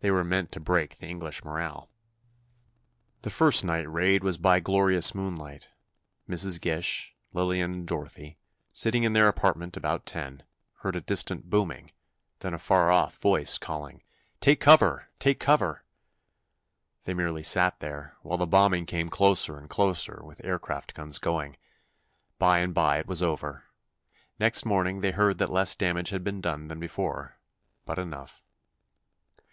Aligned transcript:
They 0.00 0.10
were 0.10 0.24
meant 0.24 0.50
to 0.50 0.58
break 0.58 0.98
the 0.98 1.06
English 1.06 1.44
morale. 1.44 1.92
The 3.22 3.30
first 3.30 3.64
night 3.64 3.88
raid 3.88 4.24
was 4.24 4.36
by 4.36 4.58
glorious 4.58 5.14
moonlight. 5.14 5.68
Mrs. 6.28 6.60
Gish, 6.60 7.14
Lillian 7.32 7.72
and 7.72 7.86
Dorothy, 7.86 8.40
sitting 8.72 9.04
in 9.04 9.12
their 9.12 9.28
apartment 9.28 9.76
about 9.76 10.06
ten, 10.06 10.42
heard 10.78 10.96
a 10.96 11.00
distant 11.00 11.48
booming, 11.50 11.92
then 12.40 12.52
a 12.52 12.58
far 12.58 12.90
off 12.90 13.18
voice 13.20 13.58
calling: 13.58 14.02
"Take 14.40 14.58
cover—take 14.58 15.38
cover!" 15.38 15.84
They 17.04 17.14
merely 17.14 17.44
sat 17.44 17.78
there, 17.78 18.16
while 18.22 18.38
the 18.38 18.48
bombing 18.48 18.86
came 18.86 19.08
closer 19.08 19.56
and 19.56 19.70
closer, 19.70 20.20
with 20.24 20.44
aircraft 20.44 20.94
guns 20.94 21.20
going. 21.20 21.56
By 22.40 22.58
and 22.58 22.74
by 22.74 22.98
it 22.98 23.06
was 23.06 23.22
over. 23.22 23.66
Next 24.36 24.64
morning, 24.66 25.00
they 25.00 25.12
heard 25.12 25.38
that 25.38 25.48
less 25.48 25.76
damage 25.76 26.08
had 26.10 26.24
been 26.24 26.40
done 26.40 26.66
than 26.66 26.80
before, 26.80 27.38
but 27.84 28.00
enough. 28.00 28.42